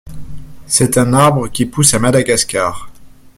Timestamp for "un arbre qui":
0.97-1.67